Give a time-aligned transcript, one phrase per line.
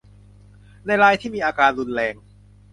[0.85, 2.15] ในรายที่มีอาการรุนแรง